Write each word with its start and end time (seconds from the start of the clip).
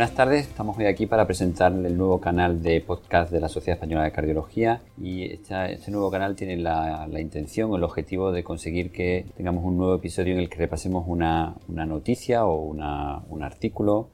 Buenas 0.00 0.16
tardes, 0.16 0.46
estamos 0.46 0.78
hoy 0.78 0.86
aquí 0.86 1.04
para 1.04 1.26
presentar 1.26 1.72
el 1.72 1.98
nuevo 1.98 2.22
canal 2.22 2.62
de 2.62 2.80
podcast 2.80 3.30
de 3.30 3.38
la 3.38 3.50
Sociedad 3.50 3.74
Española 3.76 4.04
de 4.04 4.12
Cardiología 4.12 4.80
y 4.98 5.24
este 5.24 5.90
nuevo 5.90 6.10
canal 6.10 6.36
tiene 6.36 6.56
la, 6.56 7.06
intención 7.20 7.70
o 7.70 7.76
el 7.76 7.84
objetivo 7.84 8.32
de 8.32 8.42
conseguir 8.42 8.92
que 8.92 9.26
tengamos 9.36 9.62
un 9.62 9.76
nuevo 9.76 9.94
episodio 9.96 10.32
en 10.32 10.40
el 10.40 10.48
que 10.48 10.56
repasemos 10.56 11.04
una, 11.06 11.54
noticia 11.68 12.46
o 12.46 12.62
un 12.62 13.42
artículo, 13.42 14.08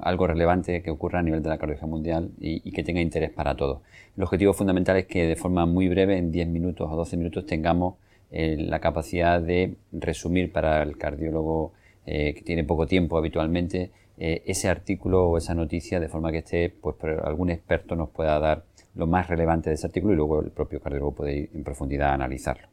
algo 0.00 0.28
relevante 0.28 0.80
que 0.80 0.92
ocurra 0.92 1.18
a 1.18 1.22
nivel 1.24 1.42
de 1.42 1.48
la 1.48 1.58
cardiología 1.58 1.88
mundial 1.88 2.30
y, 2.38 2.70
que 2.70 2.84
tenga 2.84 3.00
interés 3.00 3.32
para 3.32 3.56
todos. 3.56 3.80
El 4.16 4.22
objetivo 4.22 4.52
fundamental 4.52 4.96
es 4.96 5.06
que 5.06 5.26
de 5.26 5.34
forma 5.34 5.66
muy 5.66 5.88
breve, 5.88 6.18
en 6.18 6.30
10 6.30 6.46
minutos 6.46 6.88
o 6.88 6.94
12 6.94 7.16
minutos, 7.16 7.46
tengamos 7.46 7.96
eh, 8.30 8.56
la 8.60 8.78
capacidad 8.78 9.40
de 9.40 9.74
resumir 9.90 10.52
para 10.52 10.84
el 10.84 10.96
cardiólogo 10.96 11.72
eh, 12.06 12.32
que 12.32 12.42
tiene 12.42 12.62
poco 12.62 12.86
tiempo 12.86 13.18
habitualmente 13.18 13.90
eh, 14.22 14.42
ese 14.44 14.68
artículo 14.68 15.30
o 15.30 15.38
esa 15.38 15.54
noticia 15.54 15.98
de 15.98 16.08
forma 16.08 16.30
que 16.30 16.38
esté, 16.38 16.68
pues 16.68 16.94
algún 17.24 17.48
experto 17.48 17.96
nos 17.96 18.10
pueda 18.10 18.38
dar 18.38 18.64
lo 18.94 19.06
más 19.06 19.28
relevante 19.28 19.70
de 19.70 19.74
ese 19.76 19.86
artículo 19.86 20.12
y 20.12 20.16
luego 20.16 20.42
el 20.42 20.50
propio 20.50 20.78
cardiólogo 20.78 21.14
puede 21.14 21.36
ir 21.38 21.50
en 21.54 21.64
profundidad 21.64 22.10
a 22.10 22.14
analizarlo. 22.14 22.68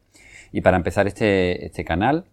Y 0.52 0.60
para 0.60 0.76
empezar 0.76 1.06
este, 1.06 1.64
este 1.64 1.86
canal, 1.86 2.26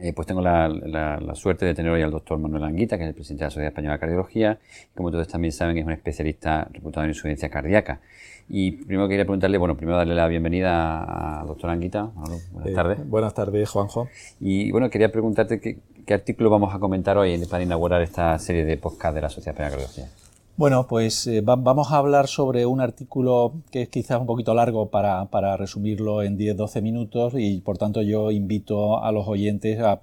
eh, 0.00 0.12
pues 0.12 0.26
tengo 0.26 0.40
la, 0.40 1.34
suerte 1.34 1.66
de 1.66 1.74
tener 1.74 1.92
hoy 1.92 2.02
al 2.02 2.10
doctor 2.10 2.38
Manuel 2.38 2.64
Anguita, 2.64 2.96
que 2.96 3.04
es 3.04 3.08
el 3.08 3.14
presidente 3.14 3.44
de 3.44 3.46
la 3.46 3.50
Sociedad 3.50 3.68
Española 3.68 3.94
de 3.94 4.00
Cardiología, 4.00 4.58
y 4.92 4.96
como 4.96 5.10
todos 5.10 5.28
también 5.28 5.52
saben 5.52 5.76
es 5.78 5.84
un 5.84 5.92
especialista 5.92 6.68
reputado 6.72 7.04
en 7.04 7.10
insuficiencia 7.10 7.48
cardíaca. 7.48 8.00
Y 8.48 8.72
primero 8.72 9.08
quería 9.08 9.24
preguntarle, 9.24 9.58
bueno, 9.58 9.76
primero 9.76 9.96
darle 9.96 10.14
la 10.14 10.26
bienvenida 10.26 11.40
al 11.40 11.46
doctor 11.46 11.70
Anguita. 11.70 12.10
buenas 12.52 12.74
tardes. 12.74 12.98
Eh, 12.98 13.02
buenas 13.06 13.34
tardes, 13.34 13.68
Juanjo. 13.68 14.08
Y 14.40 14.72
bueno, 14.72 14.90
quería 14.90 15.12
preguntarte 15.12 15.60
qué, 15.60 15.78
qué 16.04 16.14
artículo 16.14 16.50
vamos 16.50 16.74
a 16.74 16.80
comentar 16.80 17.16
hoy 17.16 17.40
para 17.46 17.62
inaugurar 17.62 18.02
esta 18.02 18.36
serie 18.38 18.64
de 18.64 18.76
podcast 18.76 19.14
de 19.14 19.20
la 19.20 19.28
Sociedad 19.28 19.54
Española 19.54 19.76
de 19.76 19.86
Cardiología. 19.86 20.29
Bueno, 20.60 20.86
pues 20.86 21.26
eh, 21.26 21.40
vamos 21.40 21.90
a 21.90 21.96
hablar 21.96 22.28
sobre 22.28 22.66
un 22.66 22.82
artículo 22.82 23.62
que 23.70 23.80
es 23.80 23.88
quizás 23.88 24.20
un 24.20 24.26
poquito 24.26 24.52
largo 24.52 24.90
para, 24.90 25.56
resumirlo 25.56 26.22
en 26.22 26.36
10-12 26.36 26.82
minutos 26.82 27.32
y 27.34 27.62
por 27.62 27.78
tanto 27.78 28.02
yo 28.02 28.30
invito 28.30 29.02
a 29.02 29.10
los 29.10 29.26
oyentes 29.26 29.80
a, 29.80 29.98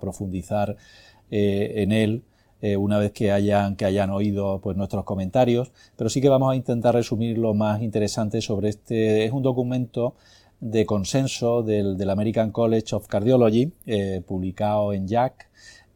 profundizar 0.00 0.76
eh, 1.32 1.72
en 1.78 1.90
él 1.90 2.22
eh, 2.62 2.76
una 2.76 3.00
vez 3.00 3.10
que 3.10 3.32
hayan, 3.32 3.74
que 3.74 3.84
hayan 3.84 4.10
oído 4.10 4.60
pues, 4.60 4.76
nuestros 4.76 5.02
comentarios, 5.02 5.72
pero 5.96 6.08
sí 6.08 6.20
que 6.20 6.28
vamos 6.28 6.52
a 6.52 6.54
intentar 6.54 6.94
resumir 6.94 7.36
lo 7.36 7.52
más 7.52 7.82
interesante 7.82 8.40
sobre 8.40 8.68
este. 8.68 9.24
Es 9.24 9.32
un 9.32 9.42
documento 9.42 10.14
de 10.60 10.86
consenso 10.86 11.64
del, 11.64 12.08
American 12.08 12.52
College 12.52 12.94
of 12.94 13.08
Cardiology, 13.08 13.72
publicado 14.24 14.92
en 14.92 15.08
JAC 15.08 15.48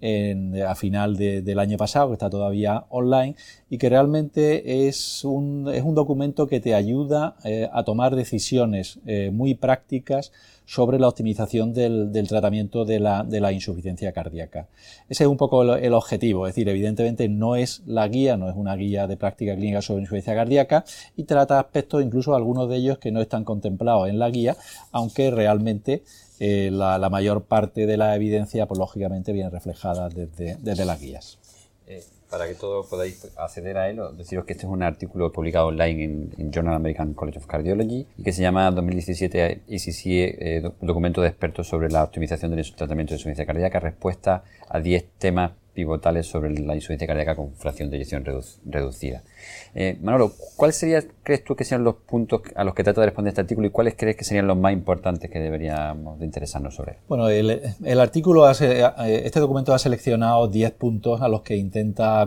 a 0.02 0.74
final 0.74 1.16
del 1.16 1.58
año 1.58 1.76
pasado, 1.76 2.08
que 2.08 2.14
está 2.14 2.30
todavía 2.30 2.84
online, 2.88 3.36
y 3.68 3.78
que 3.78 3.88
realmente 3.88 4.88
es 4.88 5.24
un, 5.24 5.70
es 5.72 5.82
un 5.82 5.94
documento 5.94 6.46
que 6.46 6.60
te 6.60 6.74
ayuda 6.74 7.36
eh, 7.44 7.68
a 7.72 7.84
tomar 7.84 8.16
decisiones 8.16 8.98
eh, 9.06 9.30
muy 9.32 9.54
prácticas 9.54 10.32
sobre 10.70 11.00
la 11.00 11.08
optimización 11.08 11.72
del, 11.72 12.12
tratamiento 12.28 12.84
de 12.84 13.00
la, 13.00 13.24
de 13.24 13.40
la, 13.40 13.50
insuficiencia 13.50 14.12
cardíaca. 14.12 14.68
Ese 15.08 15.24
es 15.24 15.28
un 15.28 15.36
poco 15.36 15.74
el, 15.74 15.92
objetivo, 15.94 16.46
es 16.46 16.54
decir, 16.54 16.68
evidentemente 16.68 17.28
no 17.28 17.56
es 17.56 17.82
la 17.86 18.06
guía, 18.06 18.36
no 18.36 18.48
es 18.48 18.54
una 18.54 18.76
guía 18.76 19.08
de 19.08 19.16
práctica 19.16 19.56
clínica 19.56 19.82
sobre 19.82 20.02
insuficiencia 20.02 20.36
cardíaca 20.36 20.84
y 21.16 21.24
trata 21.24 21.58
aspectos, 21.58 22.04
incluso 22.04 22.36
algunos 22.36 22.68
de 22.68 22.76
ellos 22.76 22.98
que 22.98 23.10
no 23.10 23.20
están 23.20 23.42
contemplados 23.42 24.08
en 24.08 24.20
la 24.20 24.30
guía, 24.30 24.56
aunque 24.92 25.32
realmente 25.32 26.04
eh, 26.40 26.70
la, 26.72 27.10
mayor 27.10 27.44
parte 27.44 27.86
de 27.86 27.98
la 27.98 28.16
evidencia, 28.16 28.66
pues 28.66 28.78
lógicamente, 28.78 29.32
viene 29.32 29.50
reflejada 29.50 30.08
desde, 30.08 30.56
desde 30.56 30.86
las 30.86 30.98
guías. 30.98 31.38
Eh, 31.86 32.02
para 32.30 32.46
que 32.48 32.54
todos 32.54 32.86
podáis 32.86 33.28
acceder 33.36 33.76
a 33.76 33.90
él, 33.90 34.00
deciros 34.16 34.44
que 34.46 34.52
este 34.52 34.64
es 34.64 34.72
un 34.72 34.82
artículo 34.82 35.32
publicado 35.32 35.66
online 35.66 36.04
en, 36.38 36.52
Journal 36.52 36.74
American 36.74 37.12
College 37.12 37.38
of 37.38 37.46
Cardiology 37.46 38.06
y 38.16 38.22
que 38.22 38.32
se 38.32 38.40
llama 38.40 38.70
2017 38.70 39.62
ECC, 39.68 40.06
eh, 40.06 40.72
documento 40.80 41.20
de 41.20 41.28
expertos 41.28 41.68
sobre 41.68 41.90
la 41.90 42.04
optimización 42.04 42.54
del 42.54 42.74
tratamiento 42.74 43.10
de 43.10 43.16
insuficiencia 43.16 43.44
cardíaca, 43.44 43.80
respuesta 43.80 44.44
a 44.68 44.80
10 44.80 45.04
temas 45.18 45.52
pivotales 45.72 46.26
sobre 46.26 46.50
la 46.58 46.74
insuficiencia 46.74 47.06
cardíaca 47.06 47.36
con 47.36 47.54
fracción 47.54 47.90
de 47.90 47.96
eyección 47.96 48.24
reducida. 48.64 49.22
Eh, 49.74 49.98
Manolo, 50.02 50.32
¿cuáles 50.56 50.76
serían, 50.76 51.04
crees 51.22 51.44
tú 51.44 51.54
que 51.54 51.64
sean 51.64 51.84
los 51.84 51.94
puntos 51.94 52.42
a 52.54 52.64
los 52.64 52.74
que 52.74 52.82
trata 52.82 53.00
de 53.00 53.06
responder 53.06 53.30
este 53.30 53.40
artículo 53.40 53.68
y 53.68 53.70
cuáles 53.70 53.94
crees 53.96 54.16
que 54.16 54.24
serían 54.24 54.46
los 54.46 54.56
más 54.56 54.72
importantes 54.72 55.30
que 55.30 55.38
deberíamos 55.38 56.18
de 56.18 56.24
interesarnos 56.24 56.74
sobre 56.74 56.92
él? 56.92 56.98
Bueno, 57.08 57.28
el, 57.28 58.00
artículo, 58.00 58.50
eh, 58.50 59.22
este 59.24 59.40
documento 59.40 59.72
ha 59.72 59.78
seleccionado 59.78 60.48
10 60.48 60.72
puntos 60.72 61.22
a 61.22 61.28
los 61.28 61.42
que 61.42 61.56
intenta 61.56 62.26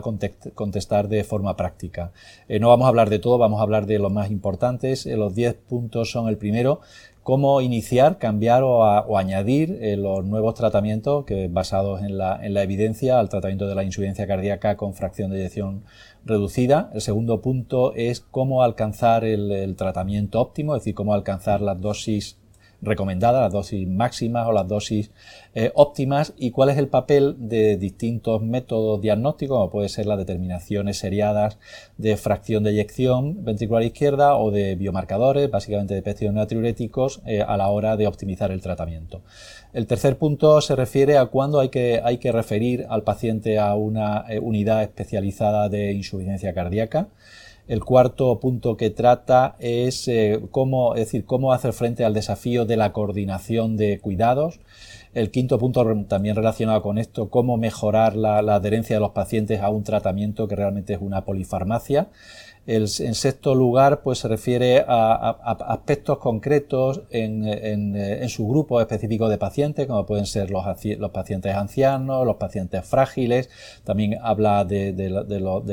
contestar 0.54 1.08
de 1.08 1.24
forma 1.24 1.56
práctica. 1.56 2.12
Eh, 2.48 2.58
no 2.58 2.68
vamos 2.68 2.86
a 2.86 2.88
hablar 2.88 3.10
de 3.10 3.18
todo, 3.18 3.38
vamos 3.38 3.60
a 3.60 3.62
hablar 3.62 3.86
de 3.86 3.98
los 3.98 4.12
más 4.12 4.30
importantes. 4.30 5.06
los 5.06 5.34
10 5.34 5.54
puntos 5.54 6.10
son 6.10 6.28
el 6.28 6.38
primero, 6.38 6.80
cómo 7.24 7.62
iniciar, 7.62 8.18
cambiar 8.18 8.62
o, 8.62 9.16
añadir 9.18 9.78
eh, 9.80 9.96
los 9.96 10.24
nuevos 10.24 10.54
tratamientos 10.54 11.24
que 11.24 11.48
basados 11.48 12.02
en 12.02 12.18
la, 12.18 12.38
evidencia 12.62 13.18
al 13.18 13.30
tratamiento 13.30 13.66
de 13.66 13.74
la 13.74 13.82
insuficiencia 13.82 14.26
cardíaca 14.28 14.76
con 14.76 14.94
fracción 14.94 15.30
de 15.30 15.38
eyección 15.38 15.84
reducida. 16.24 16.90
El 16.94 17.00
segundo 17.00 17.40
punto 17.40 17.94
es 17.94 18.20
cómo 18.20 18.62
alcanzar 18.62 19.24
el 19.24 19.74
tratamiento 19.76 20.40
óptimo, 20.40 20.76
es 20.76 20.82
decir, 20.82 20.94
cómo 20.94 21.14
alcanzar 21.14 21.62
las 21.62 21.80
dosis 21.80 22.38
recomendadas, 22.84 23.42
las 23.42 23.52
dosis 23.52 23.88
máximas 23.88 24.46
o 24.46 24.52
las 24.52 24.68
dosis 24.68 25.10
eh, 25.54 25.70
óptimas 25.74 26.34
y 26.36 26.50
cuál 26.50 26.70
es 26.70 26.78
el 26.78 26.88
papel 26.88 27.36
de 27.38 27.76
distintos 27.76 28.42
métodos 28.42 29.00
diagnósticos, 29.00 29.56
como 29.56 29.70
puede 29.70 29.88
ser 29.88 30.06
las 30.06 30.18
determinaciones 30.18 30.98
seriadas 30.98 31.58
de 31.96 32.16
fracción 32.16 32.64
de 32.64 32.70
eyección 32.70 33.44
ventricular 33.44 33.82
izquierda 33.82 34.36
o 34.36 34.50
de 34.50 34.74
biomarcadores, 34.74 35.50
básicamente 35.50 35.94
de 35.94 36.02
péptidos 36.02 36.34
natriuréticos, 36.34 37.22
eh, 37.26 37.42
a 37.42 37.56
la 37.56 37.68
hora 37.68 37.96
de 37.96 38.06
optimizar 38.06 38.50
el 38.50 38.60
tratamiento. 38.60 39.22
El 39.72 39.86
tercer 39.86 40.18
punto 40.18 40.60
se 40.60 40.76
refiere 40.76 41.18
a 41.18 41.26
cuándo 41.26 41.60
hay 41.60 41.68
que, 41.68 42.00
hay 42.04 42.18
que 42.18 42.32
referir 42.32 42.86
al 42.88 43.02
paciente 43.02 43.58
a 43.58 43.74
una 43.74 44.24
eh, 44.28 44.38
unidad 44.38 44.82
especializada 44.82 45.68
de 45.68 45.92
insuficiencia 45.92 46.54
cardíaca. 46.54 47.08
El 47.66 47.82
cuarto 47.82 48.38
punto 48.40 48.76
que 48.76 48.90
trata 48.90 49.56
es 49.58 50.06
eh, 50.08 50.42
cómo, 50.50 50.94
decir, 50.94 51.24
cómo 51.24 51.54
hacer 51.54 51.72
frente 51.72 52.04
al 52.04 52.12
desafío 52.12 52.66
de 52.66 52.76
la 52.76 52.92
coordinación 52.92 53.78
de 53.78 54.00
cuidados. 54.00 54.60
El 55.14 55.30
quinto 55.30 55.58
punto 55.58 55.86
también 56.06 56.36
relacionado 56.36 56.82
con 56.82 56.98
esto, 56.98 57.30
cómo 57.30 57.56
mejorar 57.56 58.16
la 58.16 58.38
adherencia 58.38 58.96
de 58.96 59.00
los 59.00 59.12
pacientes 59.12 59.62
a 59.62 59.70
un 59.70 59.82
tratamiento 59.82 60.46
que 60.46 60.56
realmente 60.56 60.92
es 60.92 60.98
una 61.00 61.24
polifarmacia. 61.24 62.08
El, 62.66 62.82
en 63.00 63.14
sexto 63.14 63.54
lugar, 63.54 64.00
pues 64.02 64.18
se 64.20 64.28
refiere 64.28 64.84
a, 64.86 65.30
aspectos 65.68 66.18
concretos 66.18 67.02
en, 67.10 68.28
su 68.28 68.48
grupo 68.48 68.80
específico 68.80 69.28
de 69.28 69.38
pacientes, 69.38 69.86
como 69.86 70.06
pueden 70.06 70.26
ser 70.26 70.50
los, 70.50 70.64
pacientes 71.12 71.54
ancianos, 71.54 72.26
los 72.26 72.36
pacientes 72.36 72.84
frágiles. 72.84 73.50
También 73.84 74.18
habla 74.22 74.64
de, 74.64 74.94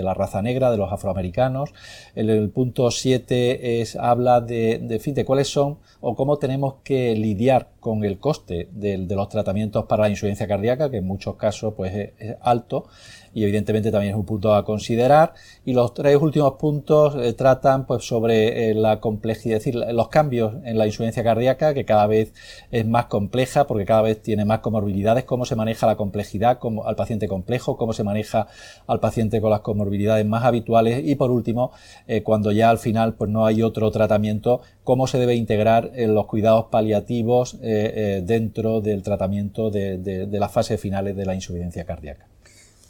la 0.04 0.14
raza 0.14 0.42
negra, 0.42 0.70
de 0.72 0.78
los 0.78 0.92
afroamericanos. 0.92 1.74
El, 2.14 2.50
punto 2.50 2.92
siete 2.92 3.82
es, 3.82 3.96
habla 3.96 4.42
de, 4.42 5.00
fin, 5.02 5.14
de 5.14 5.24
cuáles 5.24 5.48
son 5.48 5.80
o 6.02 6.16
cómo 6.16 6.38
tenemos 6.38 6.76
que 6.84 7.16
lidiar 7.16 7.70
con 7.80 8.04
el 8.04 8.20
coste 8.20 8.68
de, 8.72 8.98
los 8.98 9.30
tratamientos 9.30 9.86
para 9.86 10.04
la 10.04 10.10
insuficiencia 10.10 10.48
cardíaca, 10.48 10.92
que 10.92 10.98
en 10.98 11.08
muchos 11.08 11.36
casos 11.36 11.74
pues, 11.76 12.12
es 12.18 12.36
alto 12.42 12.86
y 13.34 13.44
evidentemente 13.44 13.92
también 13.92 14.14
es 14.14 14.20
un 14.20 14.26
punto 14.26 14.54
a 14.54 14.66
considerar. 14.66 15.34
Y 15.66 15.74
los 15.74 15.94
tres 15.94 16.18
últimos 16.18 16.54
puntos 16.54 17.16
eh, 17.16 17.34
tratan 17.34 17.86
pues, 17.86 18.06
sobre 18.06 18.72
eh, 18.72 18.74
la 18.74 19.00
complejidad, 19.00 19.58
es 19.58 19.66
decir, 19.66 19.84
los 19.94 20.10
cambios 20.10 20.56
en 20.64 20.78
la 20.78 20.86
insuficiencia 20.86 21.24
cardíaca, 21.24 21.74
que 21.74 21.86
cada 21.86 22.08
vez 22.08 22.34
es 22.72 22.86
más 22.86 23.06
compleja 23.06 23.68
porque 23.68 23.86
cada 23.86 24.02
vez 24.02 24.22
tiene 24.22 24.46
más 24.46 24.60
comorbilidades, 24.60 25.24
cómo 25.24 25.46
se 25.46 25.56
maneja 25.56 25.88
la 25.88 25.96
complejidad 25.96 26.60
como, 26.60 26.86
al 26.86 26.96
paciente 26.96 27.28
complejo, 27.28 27.78
cómo 27.78 27.94
se 27.94 28.04
maneja 28.04 28.48
al 28.88 29.00
paciente 29.00 29.42
con 29.42 29.52
las 29.52 29.62
comorbilidades 29.62 30.26
más 30.26 30.44
habituales 30.44 31.02
y 31.06 31.16
por 31.16 31.32
último, 31.32 31.72
eh, 32.08 32.24
cuando 32.24 32.52
ya 32.52 32.70
al 32.70 32.78
final 32.80 33.14
pues, 33.14 33.30
no 33.30 33.46
hay 33.46 33.62
otro 33.64 33.92
tratamiento, 33.92 34.62
cómo 34.84 35.08
se 35.08 35.20
debe 35.20 35.36
integrar 35.36 35.92
los 35.96 36.26
cuidados 36.26 36.66
paliativos 36.72 37.60
dentro 37.62 38.82
del 38.82 39.04
tratamiento 39.04 39.70
de, 39.70 39.98
de 39.98 40.40
las 40.40 40.52
fases 40.52 40.80
finales 40.80 41.16
de 41.16 41.26
la 41.26 41.36
insuficiencia 41.36 41.86
cardíaca. 41.86 42.31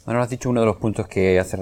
Bueno, 0.04 0.20
has 0.20 0.30
dicho 0.30 0.50
uno 0.50 0.60
de 0.60 0.66
los 0.66 0.78
puntos 0.78 1.06
que 1.06 1.38
hace, 1.38 1.56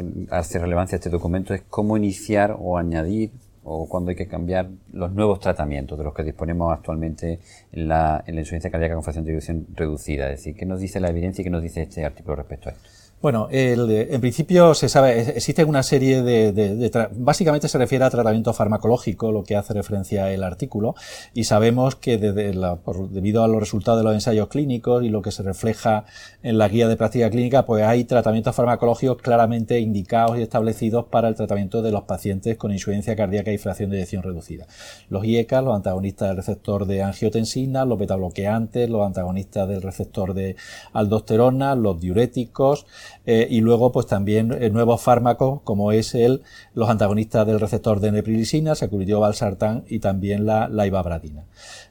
relevancia 0.58 0.96
a 0.96 0.98
este 0.98 1.10
documento 1.10 1.52
es 1.52 1.60
cómo 1.68 1.98
iniciar 1.98 2.56
o 2.58 2.78
añadir 2.78 3.32
o 3.64 3.86
cuándo 3.86 4.08
hay 4.08 4.16
que 4.16 4.28
cambiar 4.28 4.70
los 4.94 5.12
nuevos 5.12 5.40
tratamientos 5.40 5.98
de 5.98 6.04
los 6.04 6.14
que 6.14 6.22
disponemos 6.22 6.72
actualmente 6.72 7.40
en 7.70 7.88
la, 7.88 8.24
en 8.26 8.36
insuficiencia 8.36 8.70
cardíaca 8.70 8.94
con 8.94 9.04
fracción 9.04 9.26
de 9.26 9.32
eyección 9.32 9.66
reducida. 9.74 10.30
Es 10.30 10.38
decir, 10.38 10.56
¿qué 10.56 10.64
nos 10.64 10.80
dice 10.80 11.00
la 11.00 11.10
evidencia 11.10 11.42
y 11.42 11.44
qué 11.44 11.50
nos 11.50 11.62
dice 11.62 11.82
este 11.82 12.02
artículo 12.02 12.36
respecto 12.36 12.70
a 12.70 12.72
esto? 12.72 12.88
Bueno, 13.22 13.48
en 13.50 14.18
principio 14.22 14.72
se 14.72 14.88
sabe, 14.88 15.20
existe 15.36 15.62
una 15.64 15.82
serie 15.82 16.22
de, 16.22 16.90
básicamente 17.12 17.68
se 17.68 17.76
refiere 17.76 18.02
a 18.06 18.08
tratamiento 18.08 18.54
farmacológico, 18.54 19.30
lo 19.30 19.44
que 19.44 19.56
hace 19.56 19.74
referencia 19.74 20.32
el 20.32 20.42
artículo, 20.42 20.94
y 21.34 21.44
sabemos 21.44 21.96
que 21.96 22.16
desde 22.16 22.58
debido 23.10 23.44
a 23.44 23.48
los 23.48 23.60
resultados 23.60 24.00
de 24.00 24.04
los 24.04 24.14
ensayos 24.14 24.48
clínicos 24.48 25.04
y 25.04 25.10
lo 25.10 25.20
que 25.20 25.32
se 25.32 25.42
refleja 25.42 26.06
en 26.42 26.56
la 26.56 26.68
guía 26.68 26.88
de 26.88 26.96
práctica 26.96 27.28
clínica, 27.28 27.66
pues 27.66 27.84
hay 27.84 28.04
tratamientos 28.04 28.56
farmacológicos 28.56 29.18
claramente 29.18 29.80
indicados 29.80 30.38
y 30.38 30.42
establecidos 30.42 31.04
para 31.04 31.28
el 31.28 31.34
tratamiento 31.34 31.82
de 31.82 31.92
los 31.92 32.04
pacientes 32.04 32.56
con 32.56 32.72
insuficiencia 32.72 33.16
cardíaca 33.16 33.52
y 33.52 33.58
fracción 33.58 33.90
de 33.90 33.98
eyección 33.98 34.22
reducida. 34.22 34.66
Los 35.10 35.26
IECA, 35.26 35.60
los 35.60 35.76
antagonistas 35.76 36.28
del 36.28 36.38
receptor 36.38 36.86
de 36.86 37.02
angiotensina, 37.02 37.84
los 37.84 37.98
betabloqueantes, 37.98 38.88
los 38.88 39.04
antagonistas 39.06 39.68
del 39.68 39.82
receptor 39.82 40.32
de 40.32 40.56
aldosterona, 40.94 41.74
los 41.74 42.00
diuréticos, 42.00 42.86
eh, 43.26 43.46
y 43.50 43.60
luego 43.60 43.92
pues 43.92 44.06
también 44.06 44.52
eh, 44.52 44.70
nuevos 44.70 45.00
fármacos 45.00 45.60
como 45.62 45.92
es 45.92 46.14
el, 46.14 46.42
los 46.74 46.88
antagonistas 46.88 47.46
del 47.46 47.60
receptor 47.60 48.00
de 48.00 48.12
neprilisina, 48.12 48.74
sacubitril 48.74 49.16
valsartán 49.16 49.84
y 49.88 49.98
también 49.98 50.46
la, 50.46 50.68
la 50.68 50.86
ibabradina. 50.86 51.44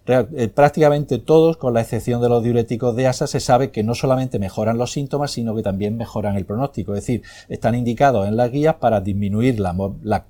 Eh, 0.07 0.47
prácticamente 0.47 1.19
todos, 1.19 1.57
con 1.57 1.75
la 1.75 1.81
excepción 1.81 2.19
de 2.19 2.29
los 2.29 2.43
diuréticos 2.43 2.95
de 2.95 3.05
ASA, 3.05 3.27
se 3.27 3.39
sabe 3.39 3.69
que 3.69 3.83
no 3.83 3.93
solamente 3.93 4.39
mejoran 4.39 4.79
los 4.79 4.91
síntomas, 4.91 5.29
sino 5.29 5.55
que 5.55 5.61
también 5.61 5.97
mejoran 5.97 6.35
el 6.35 6.45
pronóstico. 6.45 6.95
Es 6.95 7.01
decir, 7.01 7.21
están 7.47 7.75
indicados 7.75 8.27
en 8.27 8.35
las 8.35 8.51
guías 8.51 8.75
para 8.75 9.01
disminuir 9.01 9.59
la, 9.59 9.75
la, 10.01 10.25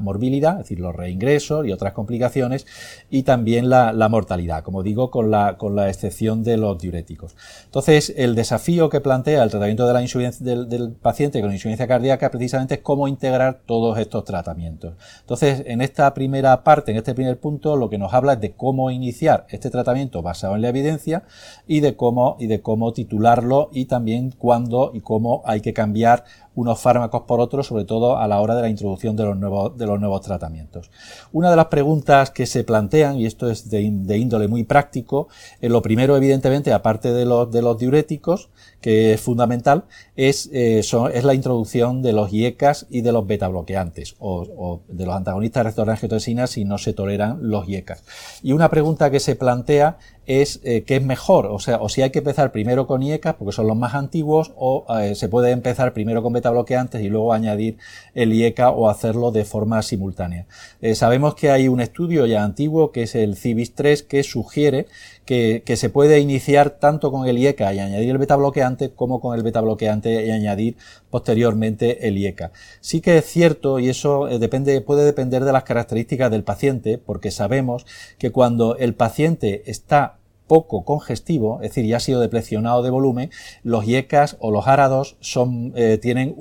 morbilidad, 0.00 0.54
es 0.54 0.58
decir, 0.58 0.80
los 0.80 0.94
reingresos 0.94 1.66
y 1.66 1.72
otras 1.72 1.92
complicaciones, 1.92 2.66
y 3.10 3.22
también 3.22 3.68
la, 3.68 4.08
mortalidad, 4.08 4.62
como 4.62 4.82
digo, 4.82 5.10
con 5.10 5.30
la, 5.30 5.56
con 5.58 5.76
la 5.76 5.88
excepción 5.88 6.42
de 6.42 6.56
los 6.56 6.78
diuréticos. 6.78 7.36
Entonces, 7.64 8.14
el 8.16 8.34
desafío 8.34 8.88
que 8.88 9.00
plantea 9.00 9.42
el 9.42 9.50
tratamiento 9.50 9.86
de 9.86 9.92
la 9.92 9.98
del, 10.40 10.68
del 10.68 10.92
paciente 10.92 11.40
con 11.40 11.50
insuficiencia 11.50 11.86
cardíaca 11.86 12.30
precisamente 12.30 12.74
es 12.74 12.80
cómo 12.80 13.08
integrar 13.08 13.60
todos 13.66 13.98
estos 13.98 14.24
tratamientos. 14.24 14.94
Entonces, 15.20 15.62
en 15.66 15.80
esta 15.80 16.12
primera 16.14 16.64
parte, 16.64 16.92
en 16.92 16.96
este 16.96 17.14
primer 17.14 17.38
punto, 17.38 17.76
lo 17.76 17.90
que 17.90 17.98
nos 17.98 18.14
habla 18.14 18.34
es 18.34 18.40
de 18.40 18.52
cómo 18.52 18.90
iniciar 18.90 19.46
este 19.50 19.70
tratamiento 19.70 20.22
basado 20.22 20.54
en 20.54 20.62
la 20.62 20.68
evidencia 20.68 21.24
y 21.66 21.80
de 21.80 21.96
cómo, 21.96 22.36
y 22.38 22.46
de 22.46 22.60
cómo 22.60 22.92
titularlo 22.92 23.70
y 23.72 23.86
también 23.86 24.32
cuándo 24.36 24.92
y 24.94 25.00
cómo 25.00 25.42
hay 25.44 25.60
que 25.60 25.72
cambiar 25.72 26.24
unos 26.58 26.80
fármacos 26.80 27.22
por 27.22 27.38
otros, 27.38 27.68
sobre 27.68 27.84
todo 27.84 28.18
a 28.18 28.26
la 28.26 28.40
hora 28.40 28.56
de 28.56 28.62
la 28.62 28.68
introducción 28.68 29.14
de 29.14 29.22
los 29.22 29.36
nuevos, 29.36 29.78
de 29.78 29.86
los 29.86 30.00
nuevos 30.00 30.22
tratamientos. 30.22 30.90
Una 31.30 31.50
de 31.50 31.56
las 31.56 31.66
preguntas 31.66 32.30
que 32.30 32.46
se 32.46 32.64
plantean, 32.64 33.16
y 33.16 33.26
esto 33.26 33.48
es 33.48 33.70
de, 33.70 33.82
índole 33.82 34.48
muy 34.48 34.64
práctico, 34.64 35.28
eh, 35.60 35.68
lo 35.68 35.82
primero, 35.82 36.16
evidentemente, 36.16 36.72
aparte 36.72 37.12
de 37.12 37.24
los, 37.24 37.48
de 37.52 37.62
los 37.62 37.78
diuréticos, 37.78 38.50
que 38.80 39.12
es 39.12 39.20
fundamental, 39.20 39.84
es, 40.16 40.50
eh, 40.52 40.80
es 40.80 41.24
la 41.24 41.34
introducción 41.34 42.02
de 42.02 42.12
los 42.12 42.32
IECAS 42.32 42.86
y 42.90 43.02
de 43.02 43.12
los 43.12 43.24
beta 43.24 43.46
bloqueantes, 43.46 44.16
o, 44.18 44.80
de 44.88 45.06
los 45.06 45.14
antagonistas 45.14 45.76
de 45.76 46.46
si 46.48 46.64
no 46.64 46.78
se 46.78 46.92
toleran 46.92 47.38
los 47.40 47.68
IECAS. 47.68 48.02
Y 48.42 48.52
una 48.52 48.68
pregunta 48.68 49.12
que 49.12 49.20
se 49.20 49.36
plantea 49.36 49.98
es 50.28 50.60
eh, 50.62 50.84
es 50.86 51.02
mejor, 51.02 51.46
o 51.46 51.58
sea, 51.58 51.78
o 51.78 51.88
si 51.88 52.02
hay 52.02 52.10
que 52.10 52.18
empezar 52.18 52.52
primero 52.52 52.86
con 52.86 53.02
IECAS 53.02 53.36
porque 53.36 53.52
son 53.52 53.66
los 53.66 53.76
más 53.76 53.94
antiguos, 53.94 54.52
o 54.56 54.84
eh, 55.00 55.14
se 55.14 55.28
puede 55.28 55.50
empezar 55.52 55.94
primero 55.94 56.22
con 56.22 56.34
beta 56.34 56.50
bloqueantes 56.50 57.00
y 57.02 57.08
luego 57.08 57.32
añadir 57.32 57.78
el 58.14 58.34
IECA 58.34 58.70
o 58.70 58.90
hacerlo 58.90 59.30
de 59.30 59.46
forma 59.46 59.80
simultánea. 59.82 60.46
Eh, 60.82 60.94
sabemos 60.94 61.34
que 61.34 61.50
hay 61.50 61.68
un 61.68 61.80
estudio 61.80 62.26
ya 62.26 62.44
antiguo 62.44 62.92
que 62.92 63.04
es 63.04 63.14
el 63.14 63.36
CIVIS 63.36 63.74
3 63.74 64.02
que 64.02 64.22
sugiere 64.22 64.86
que, 65.24 65.62
que, 65.64 65.76
se 65.76 65.88
puede 65.88 66.20
iniciar 66.20 66.70
tanto 66.70 67.10
con 67.10 67.26
el 67.26 67.38
IECA 67.38 67.72
y 67.72 67.78
añadir 67.78 68.10
el 68.10 68.18
beta 68.18 68.36
bloqueante 68.36 68.90
como 68.90 69.20
con 69.20 69.34
el 69.34 69.42
beta 69.42 69.62
bloqueante 69.62 70.26
y 70.26 70.30
añadir 70.30 70.76
posteriormente 71.10 72.08
el 72.08 72.18
IECA. 72.18 72.52
Sí 72.80 73.00
que 73.00 73.18
es 73.18 73.24
cierto, 73.26 73.78
y 73.78 73.88
eso 73.88 74.26
depende, 74.38 74.80
puede 74.80 75.04
depender 75.04 75.44
de 75.44 75.52
las 75.52 75.64
características 75.64 76.30
del 76.30 76.44
paciente, 76.44 76.98
porque 76.98 77.30
sabemos 77.30 77.86
que 78.18 78.30
cuando 78.30 78.76
el 78.76 78.94
paciente 78.94 79.62
está 79.66 80.18
poco 80.48 80.84
congestivo, 80.84 81.60
es 81.62 81.70
decir, 81.70 81.86
ya 81.86 81.98
ha 81.98 82.00
sido 82.00 82.20
deplecionado 82.20 82.82
de 82.82 82.90
volumen, 82.90 83.30
los 83.62 83.86
IECAS 83.86 84.36
o 84.40 84.50
los 84.50 84.66
árados 84.66 85.16
son, 85.20 85.72
eh, 85.76 85.98
tienen, 86.00 86.34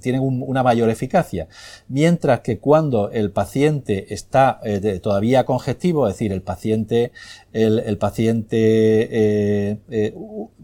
tienen 0.00 0.20
una 0.22 0.62
mayor 0.62 0.90
eficacia. 0.90 1.48
Mientras 1.88 2.40
que 2.40 2.58
cuando 2.58 3.10
el 3.10 3.32
paciente 3.32 4.14
está 4.14 4.60
eh, 4.62 5.00
todavía 5.02 5.44
congestivo, 5.44 6.06
es 6.06 6.14
decir, 6.14 6.32
el 6.32 6.42
paciente, 6.42 7.10
el, 7.52 7.98
paciente 7.98 9.08
eh, 9.10 10.14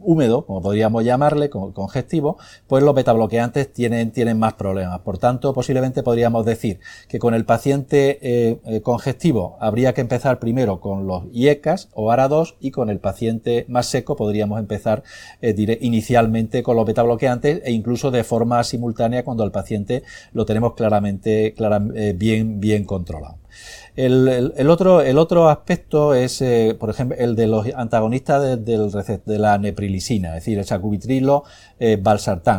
húmedo, 0.00 0.44
como 0.44 0.60
podríamos 0.62 1.02
llamarle, 1.02 1.48
congestivo, 1.48 2.36
pues 2.68 2.84
los 2.84 2.94
betabloqueantes 2.94 3.72
tienen, 3.72 4.12
tienen 4.12 4.38
más 4.38 4.52
problemas. 4.54 5.00
Por 5.00 5.18
tanto, 5.18 5.54
posiblemente 5.54 6.02
podríamos 6.02 6.44
decir 6.44 6.78
que 7.08 7.18
con 7.18 7.32
el 7.32 7.46
paciente 7.46 8.60
congestivo 8.82 9.56
habría 9.60 9.94
que 9.94 10.02
empezar 10.02 10.38
primero 10.38 10.80
con 10.80 11.06
los 11.06 11.24
IECAS 11.32 11.88
o 11.94 12.10
árados 12.10 12.33
y 12.60 12.70
con 12.70 12.90
el 12.90 12.98
paciente 12.98 13.64
más 13.68 13.86
seco 13.86 14.16
podríamos 14.16 14.58
empezar 14.58 15.02
eh, 15.40 15.78
inicialmente 15.80 16.62
con 16.62 16.76
los 16.76 16.86
beta 16.86 17.02
bloqueantes 17.02 17.62
e 17.64 17.72
incluso 17.72 18.10
de 18.10 18.24
forma 18.24 18.62
simultánea 18.64 19.24
cuando 19.24 19.44
el 19.44 19.50
paciente 19.50 20.02
lo 20.32 20.44
tenemos 20.44 20.74
claramente 20.74 21.54
eh, 21.56 22.14
bien, 22.16 22.60
bien 22.60 22.84
controlado. 22.84 23.43
El, 23.96 24.70
otro, 24.70 25.02
el 25.02 25.18
otro 25.18 25.48
aspecto 25.48 26.14
es, 26.14 26.42
eh, 26.42 26.76
por 26.78 26.90
ejemplo, 26.90 27.16
el 27.16 27.36
de 27.36 27.46
los 27.46 27.64
antagonistas 27.76 28.64
de, 28.64 29.20
de 29.24 29.38
la 29.38 29.56
neprilisina, 29.58 30.30
es 30.30 30.34
decir, 30.44 30.58
el 30.58 30.64
sacubitrilo, 30.64 31.44
eh. 31.78 32.02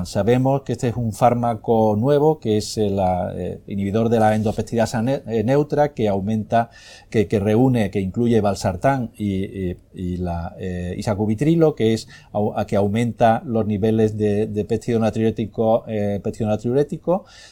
Sabemos 0.05 0.61
que 0.61 0.71
este 0.73 0.89
es 0.89 0.95
un 0.95 1.11
fármaco 1.11 1.97
nuevo, 1.97 2.39
que 2.39 2.57
es 2.57 2.77
el 2.77 2.97
eh, 3.35 3.59
inhibidor 3.67 4.07
de 4.07 4.19
la 4.19 4.33
endopeptidasa 4.33 5.01
neutra, 5.01 5.93
que 5.93 6.07
aumenta, 6.07 6.69
que, 7.09 7.27
que, 7.27 7.39
reúne, 7.39 7.91
que 7.91 7.99
incluye 7.99 8.39
valsartán 8.39 9.11
y, 9.17 9.75
y, 9.93 10.17
sacubitrilo, 11.03 11.75
que 11.75 11.93
es 11.93 12.07
a, 12.31 12.65
que 12.65 12.77
aumenta 12.77 13.41
los 13.45 13.65
niveles 13.65 14.17
de, 14.17 14.47
de 14.47 14.63
péptido 14.63 14.99
natriurético 14.99 15.83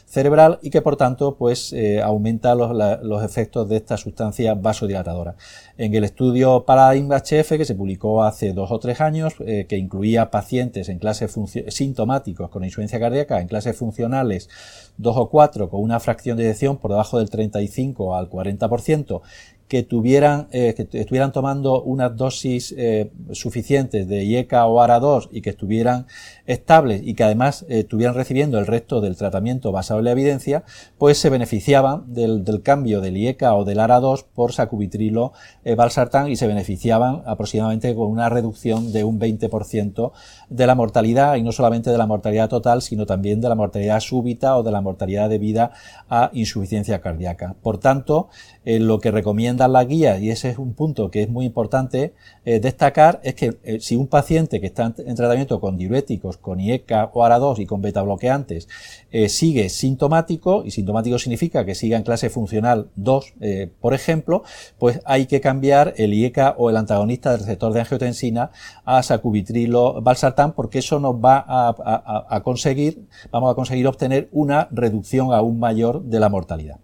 cerebral 0.06 0.60
y 0.62 0.69
que 0.69 0.81
por 0.81 0.96
tanto, 0.96 1.36
pues, 1.36 1.75
aumenta 2.01 2.56
los, 2.56 2.72
los 3.04 3.24
efectos 3.24 3.33
de 3.36 3.76
esta 3.76 3.98
sustancia 3.98 4.54
vasodilatadora. 4.54 5.36
En 5.78 5.94
el 5.96 6.04
estudio 6.04 6.66
Paradigm 6.66 7.10
HF, 7.12 7.58
que 7.58 7.66
se 7.66 7.74
publicó 7.74 8.24
hace 8.24 8.54
dos 8.54 8.72
o 8.72 8.80
tres 8.80 9.02
años, 9.02 9.34
eh, 9.40 9.66
que 9.68 9.78
incluía 9.78 10.30
pacientes 10.30 10.88
en 10.90 11.00
clases 11.00 11.36
sintomáticos 11.70 12.50
con 12.50 12.64
insuficiencia 12.64 13.00
cardíaca, 13.00 13.42
en 13.42 13.48
clases 13.48 13.76
funcionales 13.76 14.50
dos 14.98 15.18
o 15.18 15.30
cuatro 15.30 15.70
con 15.70 15.82
una 15.82 16.00
fracción 16.00 16.38
de 16.38 16.44
eyección 16.44 16.78
por 16.78 16.92
debajo 16.92 17.18
del 17.18 17.30
35 17.30 18.16
al 18.16 18.30
40%, 18.30 19.22
que 19.68 19.83
tuvieran, 19.83 20.48
eh, 20.51 20.74
que 20.75 21.00
estuvieran 21.00 21.31
tomando 21.31 21.81
unas 21.81 22.15
dosis 22.15 22.74
eh, 22.77 23.12
suficientes 23.31 24.08
de 24.08 24.24
IECA 24.24 24.65
o 24.67 24.82
ARA2 24.82 25.29
y 25.32 25.41
que 25.41 25.50
estuvieran 25.50 26.05
estables 26.46 27.01
y 27.03 27.15
que 27.15 27.24
además 27.24 27.65
eh, 27.70 27.79
estuvieran 27.79 28.15
recibiendo 28.15 28.60
el 28.60 28.67
resto 28.67 29.01
del 29.01 29.15
tratamiento 29.15 29.72
basado 29.72 30.00
en 30.00 30.05
la 30.05 30.12
evidencia, 30.12 30.63
pues 30.98 31.17
se 31.17 31.29
beneficiaban 31.29 32.13
del, 32.13 32.43
del 32.43 32.62
cambio 32.62 33.01
del 33.01 33.17
IECA 33.17 33.55
o 33.55 33.65
del 33.65 33.79
ARA2 33.79 34.25
por 34.34 34.51
sacubitrilo 34.51 35.34
valsartán 35.75 36.29
y 36.29 36.36
se 36.36 36.48
beneficiaban 36.48 37.24
aproximadamente 37.25 37.96
con 37.96 38.12
una 38.12 38.29
reducción 38.29 38.91
de 38.91 39.03
un 39.03 39.20
20% 39.20 40.12
de 40.50 40.67
la 40.67 40.75
mortalidad 40.75 41.36
y 41.36 41.43
no 41.43 41.51
solamente 41.51 41.89
de 41.89 41.98
la 41.98 42.05
mortalidad 42.05 42.50
total, 42.50 42.82
sino 42.82 43.05
también 43.05 43.41
de 43.41 43.50
la 43.50 43.55
mortalidad 43.55 44.00
súbita 44.00 44.58
o 44.58 44.63
de 44.63 44.72
la 44.72 44.82
mortalidad 44.82 45.29
debida 45.29 45.72
a 46.10 46.29
insuficiencia 46.34 47.01
cardíaca. 47.01 47.55
Por 47.62 47.77
tanto, 47.77 48.29
lo 48.65 49.00
que 49.00 49.12
recomienda 49.12 49.67
la 49.67 49.84
guía, 49.84 50.17
y 50.20 50.29
ese 50.29 50.50
es 50.50 50.58
un 50.58 50.74
punto 50.74 51.12
que 51.12 51.24
es 51.24 51.29
muy 51.29 51.46
importante 51.46 52.13
eh, 52.46 52.60
destacar, 52.60 53.20
es 53.24 53.36
que 53.36 53.58
eh, 53.63 53.79
si 53.82 53.96
un 53.96 54.08
paciente 54.08 54.62
que 54.62 54.67
está 54.67 54.93
en 54.98 55.15
tratamiento 55.15 55.60
con 55.60 55.77
diuréticos, 55.77 56.38
con 56.38 56.60
IECA 56.60 57.12
o 57.13 57.24
ARA2 57.24 57.60
y 57.60 57.65
con 57.65 57.82
beta 57.82 58.01
bloqueantes, 58.01 58.67
eh, 59.12 59.29
sigue 59.29 59.70
sintomático, 59.70 60.63
y 60.65 60.72
sintomático 60.72 61.20
significa 61.20 61.65
que 61.65 61.75
siga 61.75 61.98
en 61.98 62.03
clase 62.03 62.29
funcional 62.29 62.89
2, 62.96 63.34
por 63.79 63.93
ejemplo, 63.93 64.43
pues 64.79 65.00
hay 65.05 65.25
que 65.25 65.41
cambiar 65.41 65.93
el 65.98 66.13
IECA 66.13 66.55
o 66.58 66.70
el 66.70 66.77
antagonista 66.77 67.32
del 67.32 67.41
receptor 67.41 67.74
de 67.74 67.82
angiotensina 67.82 68.51
a 68.86 69.03
sacubitrilo 69.03 70.01
valsartán, 70.01 70.53
porque 70.53 70.79
eso 70.79 71.00
nos 71.00 71.15
va 71.15 71.43
a 71.48 72.41
conseguir, 72.43 73.05
vamos 73.32 73.51
a 73.51 73.55
conseguir 73.55 73.88
obtener 73.88 74.29
una 74.32 74.67
reducción 74.72 75.34
aún 75.34 75.60
mayor 75.60 76.03
de 76.03 76.20
la 76.20 76.29
mortalidad. 76.29 76.79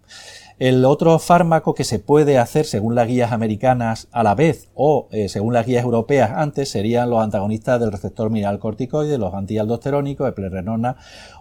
El 0.60 0.84
otro 0.84 1.18
fármaco 1.18 1.74
que 1.74 1.82
se 1.84 1.98
puede 1.98 2.36
hacer 2.36 2.66
según 2.66 2.94
las 2.94 3.08
guías 3.08 3.32
americanas 3.32 4.08
a 4.12 4.22
la 4.22 4.34
vez 4.34 4.68
o 4.74 5.08
eh, 5.10 5.30
según 5.30 5.54
las 5.54 5.64
guías 5.64 5.84
europeas 5.84 6.32
antes 6.34 6.68
serían 6.68 7.08
los 7.08 7.22
antagonistas 7.22 7.80
del 7.80 7.90
receptor 7.90 8.28
mineral 8.28 8.58
corticoide, 8.58 9.16
los 9.16 9.32
antialdosterónicos, 9.32 10.28
eplerenona 10.28 10.96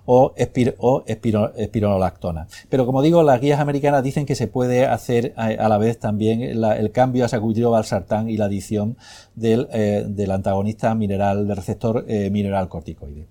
o, 0.05 0.33
espironolactona. 0.37 2.47
Pero 2.69 2.85
como 2.85 3.01
digo, 3.01 3.21
las 3.21 3.41
guías 3.41 3.59
americanas 3.59 4.03
dicen 4.03 4.25
que 4.25 4.35
se 4.35 4.47
puede 4.47 4.85
hacer 4.85 5.33
a, 5.35 5.67
la 5.67 5.77
vez 5.77 5.99
también 5.99 6.41
el 6.41 6.91
cambio 6.93 7.25
a 7.25 7.27
sacubitrilo 7.27 7.71
valsartán 7.71 8.29
y 8.29 8.37
la 8.37 8.45
adición 8.45 8.95
del, 9.35 9.67
eh, 9.73 10.27
antagonista 10.31 10.95
mineral 10.95 11.45
del 11.45 11.57
receptor 11.57 12.05
eh, 12.07 12.29
mineral 12.29 12.69
corticoide. 12.69 13.27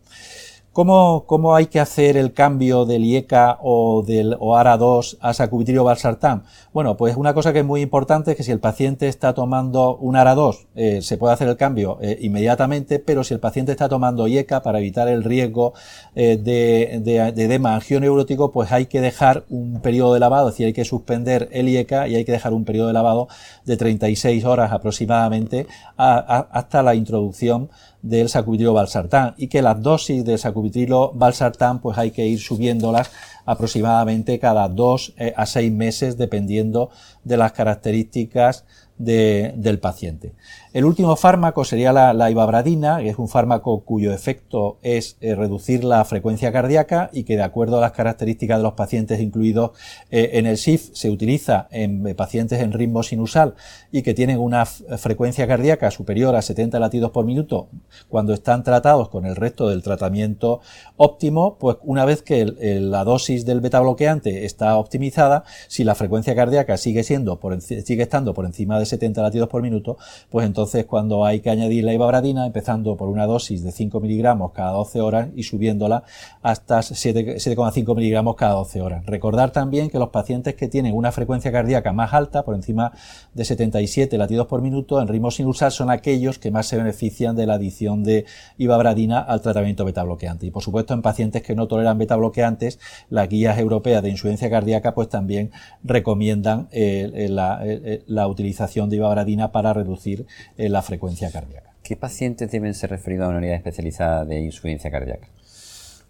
¿Cómo, 0.79 1.25
¿Cómo, 1.27 1.57
hay 1.57 1.67
que 1.67 1.81
hacer 1.81 2.17
el 2.17 2.33
cambio 2.33 2.85
del 2.85 3.05
IECA 3.05 3.59
o 3.63 4.05
del 4.07 4.37
o 4.39 4.57
ARA2 4.57 5.19
a 5.21 5.35
sacubitril 5.35 5.81
valsartán? 5.81 6.45
Bueno, 6.73 6.97
pues 6.97 7.17
una 7.17 7.35
cosa 7.35 7.53
que 7.53 7.59
es 7.59 7.65
muy 7.65 7.81
importante 7.81 8.31
es 8.31 8.37
que 8.37 8.45
si 8.45 8.53
el 8.53 8.61
paciente 8.61 9.09
está 9.09 9.35
tomando 9.35 9.97
un 9.97 10.15
ARA2, 10.15 10.67
eh, 10.77 11.03
se 11.03 11.17
puede 11.17 11.35
hacer 11.35 11.49
el 11.49 11.57
cambio 11.57 11.99
eh, 12.01 12.17
inmediatamente, 12.21 13.01
pero 13.01 13.25
si 13.25 13.35
el 13.35 13.41
paciente 13.41 13.73
está 13.73 13.89
tomando 13.89 14.29
IECA 14.29 14.63
para 14.63 14.79
evitar 14.79 15.09
el 15.09 15.25
riesgo 15.25 15.73
eh, 16.15 16.37
de, 16.37 17.01
de, 17.03 17.33
de, 17.33 17.45
edema 17.45 17.75
angioneurótico, 17.75 18.53
pues 18.53 18.71
hay 18.71 18.87
que 18.87 19.01
dejar 19.01 19.47
un 19.49 19.81
periodo 19.81 20.15
de 20.15 20.21
lavado, 20.21 20.47
es 20.47 20.55
decir, 20.55 20.67
hay 20.67 20.75
que 20.75 20.85
suspender 20.85 21.49
el 21.51 21.69
IECA 21.69 22.07
y 22.07 22.15
hay 22.15 22.25
que 22.25 22.31
dejar 22.31 22.53
un 22.53 22.65
periodo 22.65 22.87
de 22.87 22.93
lavado 22.93 23.27
de 23.65 23.77
36 23.77 24.45
horas 24.45 24.71
aproximadamente 24.71 25.67
hasta 25.97 26.85
la 26.85 26.95
introducción 26.95 27.69
del 28.03 28.29
sacubitrilo 28.29 28.73
valsartán 28.73 29.35
y 29.37 29.49
que 29.49 29.63
las 29.63 29.83
dosis 29.83 30.25
de 30.25 30.39
sacubitrilo 30.39 31.13
valsartán 31.15 31.81
pues 31.81 31.99
hay 31.99 32.11
que 32.11 32.27
ir 32.27 32.39
subiéndolas 32.39 33.11
aproximadamente 33.45 34.39
cada 34.39 34.69
dos 34.69 35.15
eh, 35.17 35.33
a 35.37 35.47
seis 35.47 35.73
meses 35.73 36.17
dependiendo 36.17 36.91
de 37.25 37.37
las 37.37 37.53
características 37.53 38.65
del 38.99 39.79
paciente. 39.79 40.35
El 40.75 40.85
último 40.85 41.17
fármaco 41.17 41.65
sería 41.65 41.95
la, 41.95 42.31
ibabradina, 42.31 42.99
que 42.99 43.09
es 43.09 43.19
un 43.19 43.29
fármaco 43.29 43.81
cuyo 43.85 44.13
efecto 44.13 44.77
es 44.83 45.17
eh, 45.23 45.35
reducir 45.35 45.83
la 45.83 46.05
frecuencia 46.05 46.53
cardíaca 46.53 47.09
y 47.11 47.25
que 47.25 47.37
de 47.37 47.43
acuerdo 47.43 47.79
a 47.79 47.81
las 47.81 47.93
características 47.93 48.59
de 48.59 48.63
los 48.65 48.75
pacientes 48.75 49.19
incluidos 49.21 49.71
eh, 50.11 50.31
en 50.35 50.45
el 50.45 50.59
SIF 50.59 50.91
se 50.93 51.09
utiliza 51.09 51.69
en 51.71 52.07
eh, 52.07 52.15
pacientes 52.15 52.61
en 52.61 52.75
ritmo 52.75 53.03
sinusal 53.03 53.55
y 53.91 54.03
que 54.03 54.13
tienen 54.13 54.39
una 54.39 54.67
frecuencia 54.67 55.47
cardíaca 55.47 55.91
superior 55.91 56.37
a 56.37 56.43
70 56.43 56.79
latidos 56.79 57.13
por 57.13 57.25
minuto 57.25 57.69
cuando 58.11 58.35
están 58.35 58.63
tratados 58.63 59.09
con 59.09 59.25
el 59.25 59.37
resto 59.37 59.71
del 59.71 59.83
tratamiento 59.83 60.61
óptimo, 60.97 61.57
pues 61.59 61.77
una 61.83 62.05
vez 62.05 62.23
que 62.23 62.45
la 62.45 63.05
dosis 63.05 63.47
del 63.47 63.61
beta 63.61 63.81
bloqueante 63.81 64.45
está 64.45 64.77
optimizada, 64.77 65.45
si 65.69 65.85
la 65.85 65.95
frecuencia 65.95 66.35
cardíaca 66.35 66.77
sigue 66.77 67.05
siendo 67.05 67.41
por, 67.41 67.59
sigue 67.63 68.03
estando 68.03 68.35
por 68.35 68.45
encima 68.45 68.79
de 68.79 68.85
70 68.85 69.23
latidos 69.23 69.49
por 69.49 69.63
minuto, 69.63 69.97
pues 70.29 70.47
entonces 70.47 70.58
entonces, 70.59 70.87
cuando 70.87 71.25
hay 71.25 71.39
que 71.39 71.51
añadir 71.51 71.85
la 71.85 71.95
ibabradina, 71.95 72.45
empezando 72.45 72.97
por 72.97 73.09
una 73.09 73.27
dosis 73.27 73.63
de 73.63 73.71
5 73.71 74.01
miligramos 74.01 74.51
cada 74.51 74.73
12 74.73 75.01
horas 75.01 75.29
y 75.37 75.45
subiéndola 75.45 76.03
hasta 76.43 76.81
7,5 76.81 77.95
miligramos 77.95 78.35
cada 78.35 78.55
12 78.55 78.81
horas. 78.81 79.07
Recordar 79.07 79.53
también 79.53 79.89
que 79.89 80.01
los 80.01 80.09
pacientes 80.09 80.57
que 80.57 80.67
tienen 80.67 80.97
una 80.97 81.13
frecuencia 81.13 81.53
cardíaca 81.53 81.93
más 81.93 82.13
alta, 82.13 82.45
por 82.45 82.57
encima 82.57 82.91
de 83.35 83.45
77 83.45 84.19
latidos 84.19 84.49
por 84.49 84.61
minuto, 84.61 85.01
en 85.01 85.07
ritmo 85.07 85.31
sinusal, 85.31 85.71
son 85.71 85.91
aquellos 85.91 86.41
que 86.41 86.51
más 86.51 86.67
se 86.67 86.77
benefician 86.77 87.37
de 87.37 87.47
la 87.47 87.55
adición 87.55 88.03
de 88.03 88.25
ibabradina 88.57 89.21
al 89.21 89.41
tratamiento 89.41 89.85
beta 89.85 90.03
bloqueante. 90.03 90.47
Y 90.47 90.51
por 90.51 90.65
supuesto, 90.65 90.93
en 90.93 91.03
pacientes 91.03 91.43
que 91.43 91.55
no 91.55 91.69
toleran 91.69 91.99
beta 91.99 92.17
bloqueantes, 92.17 92.81
las 93.11 93.29
guías 93.29 93.61
europeas 93.61 94.03
de 94.03 94.11
insuficiencia 94.11 94.51
cardíaca 94.51 94.93
pues 94.93 95.09
también 95.09 95.53
recomiendan 95.85 96.67
eh, 96.73 97.29
la, 97.31 97.61
eh, 97.65 98.03
la 98.09 98.27
utilización 98.27 98.91
de 98.91 98.97
ibabradina 98.97 99.53
para 99.53 99.73
reducir 99.73 100.27
la 100.59 100.83
frecuencia 100.83 101.31
cardíaca. 101.31 101.73
¿Qué 101.85 101.97
pacientes 101.97 102.51
deben 102.51 102.75
ser 102.75 102.91
referidos 102.91 103.27
a 103.27 103.29
una 103.29 103.39
unidad 103.39 103.55
especializada 103.55 104.25
de 104.25 104.41
insuficiencia 104.41 104.91
cardíaca? 104.91 105.29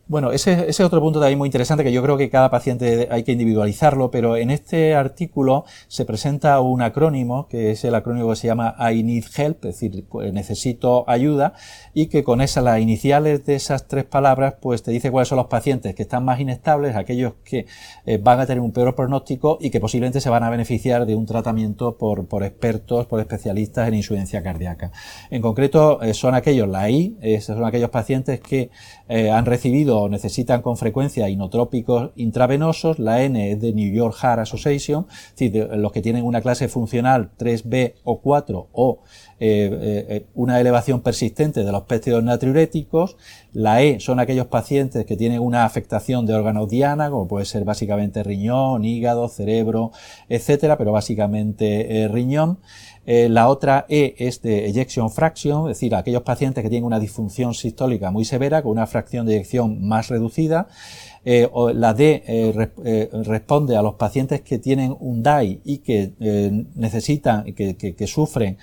Bueno, 0.09 0.33
ese, 0.33 0.71
es 0.71 0.81
otro 0.81 1.03
punto 1.03 1.21
también 1.21 1.37
muy 1.37 1.49
interesante 1.49 1.85
que 1.85 1.93
yo 1.93 2.03
creo 2.03 2.17
que 2.17 2.31
cada 2.31 2.50
paciente 2.50 3.09
hay 3.11 3.25
que 3.25 3.33
individualizarlo, 3.33 4.11
pero 4.11 4.38
en 4.38 4.50
este 4.50 4.95
artículo 4.95 5.67
se 5.87 6.07
presenta 6.07 6.59
un 6.62 6.81
acrónimo, 6.81 7.47
que 7.47 7.73
es 7.73 7.85
el 7.85 7.95
acrónimo 7.95 8.31
que 8.31 8.37
se 8.37 8.47
llama 8.47 8.75
I 8.91 9.03
need 9.03 9.25
help, 9.37 9.67
es 9.67 9.79
decir, 9.79 10.07
necesito 10.33 11.05
ayuda, 11.11 11.53
y 11.93 12.07
que 12.07 12.25
con 12.25 12.41
esas, 12.41 12.65
las 12.65 12.81
iniciales 12.81 13.45
de 13.45 13.57
esas 13.57 13.87
tres 13.87 14.07
palabras, 14.07 14.55
pues 14.62 14.83
te 14.83 14.93
dice 14.93 15.11
cuáles 15.11 15.29
son 15.29 15.37
los 15.37 15.49
pacientes 15.49 15.95
que 15.95 16.05
están 16.05 16.25
más 16.25 16.41
inestables, 16.41 16.97
aquellos 16.97 17.35
que 17.45 17.67
eh, 18.07 18.17
van 18.17 18.41
a 18.41 18.47
tener 18.47 18.62
un 18.62 18.73
peor 18.73 18.95
pronóstico 18.95 19.59
y 19.61 19.69
que 19.69 19.79
posiblemente 19.79 20.23
se 20.23 20.31
van 20.31 20.43
a 20.43 20.49
beneficiar 20.49 21.05
de 21.05 21.17
un 21.17 21.27
tratamiento 21.27 21.99
por, 21.99 22.27
por 22.29 22.45
expertos, 22.45 23.05
por 23.05 23.21
especialistas 23.21 23.87
en 23.88 23.93
insuficiencia 23.93 24.43
cardíaca. 24.43 24.91
En 25.29 25.43
concreto, 25.43 26.00
eh, 26.00 26.15
son 26.15 26.35
aquellos, 26.35 26.67
la 26.67 26.88
I, 26.88 27.19
son 27.43 27.62
aquellos 27.67 27.91
pacientes 27.91 28.41
que 28.41 28.71
eh, 29.11 29.31
han 29.31 29.45
recibido 29.45 29.98
necesitan 30.09 30.62
con 30.62 30.76
frecuencia 30.76 31.28
inotrópicos 31.28 32.11
intravenosos, 32.17 32.99
la 32.99 33.23
N 33.23 33.50
es 33.52 33.61
de 33.61 33.73
New 33.73 33.93
York 33.93 34.14
Heart 34.21 34.40
Association, 34.40 35.07
es 35.11 35.37
decir, 35.37 35.69
los 35.76 35.93
que 35.93 36.02
tienen 36.02 36.25
una 36.25 36.40
clase 36.40 36.69
funcional 36.69 37.31
3B 37.38 37.95
o 38.05 38.21
4 38.21 38.69
o 38.73 39.00
eh, 39.40 40.05
eh, 40.09 40.26
una 40.35 40.61
elevación 40.61 41.00
persistente 41.00 41.64
de 41.64 41.73
los 41.73 41.83
péptidos 41.85 42.25
natriuréticos, 42.25 43.17
la 43.52 43.83
E 43.83 44.00
son 44.00 44.21
aquellos 44.21 44.47
pacientes 44.47 45.07
que 45.07 45.17
tienen 45.17 45.40
una 45.40 45.64
afectación 45.64 46.26
de 46.26 46.35
órganos 46.35 46.69
diana, 46.69 47.09
como 47.09 47.28
puede 47.28 47.45
ser 47.45 47.64
básicamente 47.64 48.23
riñón, 48.23 48.85
hígado, 48.85 49.28
cerebro, 49.28 49.93
etcétera, 50.28 50.76
pero 50.76 50.93
básicamente 50.93 52.02
eh, 52.02 52.09
riñón. 52.09 52.59
La 53.11 53.49
otra 53.49 53.87
E 53.88 54.15
es 54.19 54.43
de 54.43 54.69
ejection 54.69 55.11
fraction, 55.11 55.71
es 55.71 55.79
decir, 55.79 55.95
aquellos 55.95 56.23
pacientes 56.23 56.62
que 56.62 56.69
tienen 56.69 56.85
una 56.85 57.00
disfunción 57.00 57.55
sistólica 57.55 58.11
muy 58.11 58.27
severa 58.27 58.61
con 58.61 58.73
una 58.73 58.87
fracción 58.87 59.25
de 59.25 59.37
eyección 59.37 59.87
más 59.87 60.09
reducida. 60.09 60.69
Eh, 61.31 61.47
la 61.75 61.93
D 61.93 62.23
eh, 62.27 62.71
eh, 62.87 63.11
responde 63.13 63.77
a 63.77 63.83
los 63.83 63.97
pacientes 63.97 64.41
que 64.41 64.59
tienen 64.59 64.97
un 64.99 65.23
DAI 65.23 65.61
y 65.63 65.79
que 65.81 66.13
necesitan, 66.75 67.45
que, 67.53 67.77
que, 67.77 68.07
sufren 68.07 68.57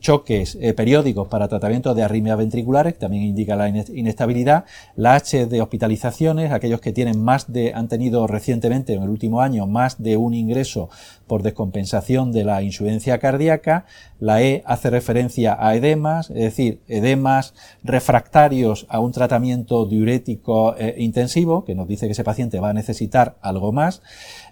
choques 0.00 0.56
periódicos 0.74 1.28
para 1.28 1.46
tratamiento 1.46 1.94
de 1.94 2.04
arritmias 2.04 2.38
ventriculares, 2.38 2.98
también 2.98 3.24
indica 3.24 3.54
la 3.54 3.68
inestabilidad. 3.68 4.64
La 4.96 5.14
H 5.16 5.44
de 5.44 5.60
hospitalizaciones, 5.60 6.52
aquellos 6.52 6.80
que 6.80 6.92
tienen 6.92 7.22
más 7.22 7.52
de, 7.52 7.74
han 7.74 7.88
tenido 7.88 8.26
recientemente 8.26 8.94
en 8.94 9.02
el 9.02 9.10
último 9.10 9.42
año 9.42 9.66
más 9.66 10.02
de 10.02 10.16
un 10.16 10.32
ingreso 10.32 10.88
por 11.26 11.42
descompensación 11.42 12.32
de 12.32 12.44
la 12.44 12.62
insuficiencia 12.62 13.18
cardíaca. 13.18 13.84
La 14.20 14.42
E 14.42 14.62
hace 14.66 14.90
referencia 14.90 15.56
a 15.58 15.76
edemas, 15.76 16.30
es 16.30 16.36
decir, 16.36 16.80
edemas 16.88 17.54
refractarios 17.84 18.86
a 18.88 19.00
un 19.00 19.12
tratamiento 19.12 19.86
diurético 19.86 20.74
intensivo 20.96 21.64
que 21.64 21.74
nos 21.74 21.86
dice 21.86 22.06
que 22.06 22.12
ese 22.12 22.24
paciente 22.24 22.60
va 22.60 22.70
a 22.70 22.74
necesitar 22.74 23.36
algo 23.40 23.72
más. 23.72 24.02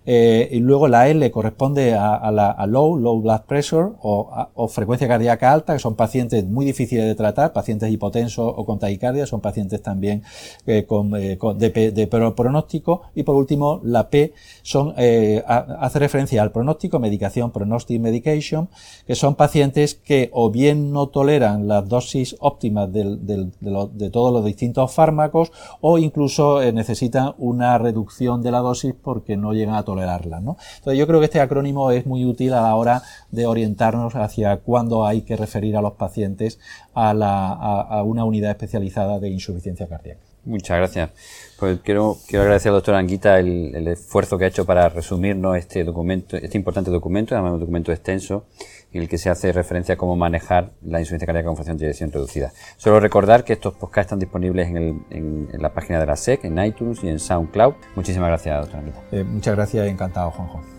Eh, 0.08 0.48
y 0.52 0.60
luego 0.60 0.86
la 0.86 1.08
L 1.08 1.28
corresponde 1.32 1.94
a, 1.94 2.30
la 2.30 2.66
low, 2.66 2.96
low 2.96 3.20
blood 3.20 3.40
pressure 3.42 3.90
o, 4.00 4.68
frecuencia 4.68 5.08
cardíaca 5.08 5.52
alta, 5.52 5.72
que 5.72 5.80
son 5.80 5.96
pacientes 5.96 6.46
muy 6.46 6.64
difíciles 6.64 7.04
de 7.04 7.14
tratar, 7.16 7.52
pacientes 7.52 7.90
hipotensos 7.90 8.54
o 8.56 8.64
con 8.64 8.78
taquicardia, 8.78 9.26
son 9.26 9.40
pacientes 9.40 9.82
también 9.82 10.22
eh, 10.66 10.84
con, 10.86 11.14
eh, 11.16 11.36
de, 11.36 12.32
pronóstico. 12.36 13.02
Y 13.16 13.24
por 13.24 13.34
último, 13.34 13.80
la 13.82 14.08
P 14.08 14.32
son, 14.62 14.94
hace 14.96 15.98
referencia 15.98 16.40
al 16.40 16.52
pronóstico, 16.52 17.00
medicación, 17.00 17.50
prognostic 17.50 18.00
medication, 18.00 18.68
que 19.06 19.16
son 19.16 19.34
pacientes 19.34 19.94
que 19.94 20.30
o 20.32 20.50
bien 20.50 20.92
no 20.92 21.08
toleran 21.08 21.66
las 21.66 21.88
dosis 21.88 22.36
óptimas 22.38 22.92
de, 22.92 24.10
todos 24.12 24.32
los 24.32 24.44
distintos 24.44 24.92
fármacos 24.92 25.50
o 25.80 25.98
incluso 25.98 26.60
necesitan 26.72 27.34
una 27.38 27.78
reducción 27.78 28.42
de 28.42 28.52
la 28.52 28.58
dosis 28.60 28.94
porque 29.00 29.36
no 29.36 29.52
llegan 29.52 29.74
a 29.74 29.82
tolerar 29.82 29.95
Entonces 30.02 30.98
yo 30.98 31.06
creo 31.06 31.20
que 31.20 31.26
este 31.26 31.40
acrónimo 31.40 31.90
es 31.90 32.06
muy 32.06 32.24
útil 32.24 32.52
a 32.54 32.62
la 32.62 32.74
hora 32.74 33.02
de 33.30 33.46
orientarnos 33.46 34.14
hacia 34.14 34.58
cuándo 34.58 35.06
hay 35.06 35.22
que 35.22 35.36
referir 35.36 35.76
a 35.76 35.82
los 35.82 35.92
pacientes 35.92 36.58
a, 36.94 38.02
una 38.04 38.24
unidad 38.24 38.50
especializada 38.50 39.18
de 39.18 39.30
insuficiencia 39.30 39.88
cardíaca. 39.88 40.25
Muchas 40.46 40.78
gracias. 40.78 41.10
Pues 41.58 41.80
quiero, 41.80 42.16
quiero 42.28 42.42
agradecer 42.42 42.70
al 42.70 42.76
doctor 42.76 42.94
Anguita 42.94 43.40
el, 43.40 43.74
el, 43.74 43.88
esfuerzo 43.88 44.38
que 44.38 44.44
ha 44.44 44.48
hecho 44.48 44.64
para 44.64 44.88
resumirnos 44.88 45.56
este 45.56 45.82
documento, 45.82 46.36
este 46.36 46.56
importante 46.56 46.90
documento, 46.90 47.34
además 47.34 47.54
un 47.54 47.60
documento 47.60 47.90
extenso 47.90 48.46
en 48.92 49.02
el 49.02 49.08
que 49.08 49.18
se 49.18 49.28
hace 49.28 49.52
referencia 49.52 49.94
a 49.94 49.98
cómo 49.98 50.14
manejar 50.14 50.70
la 50.82 51.00
insuficiencia 51.00 51.26
cardíaca 51.26 51.48
con 51.48 51.56
función 51.56 51.76
de 51.78 51.86
eyección 51.86 52.12
reducida. 52.12 52.52
Solo 52.76 53.00
recordar 53.00 53.42
que 53.42 53.54
estos 53.54 53.74
podcasts 53.74 54.06
están 54.06 54.20
disponibles 54.20 54.68
en, 54.68 54.76
el, 54.76 55.00
en, 55.10 55.48
la 55.58 55.72
página 55.72 55.98
de 55.98 56.06
la 56.06 56.16
SEC, 56.16 56.44
en 56.44 56.64
iTunes 56.64 57.02
y 57.02 57.08
en 57.08 57.18
SoundCloud. 57.18 57.74
Muchísimas 57.96 58.28
gracias, 58.28 58.70
doctor 58.70 58.94
eh, 59.10 59.24
muchas 59.24 59.56
gracias, 59.56 59.88
encantado, 59.88 60.30
Juanjo. 60.30 60.75